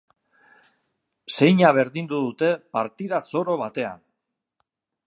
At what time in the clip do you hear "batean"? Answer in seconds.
3.65-4.05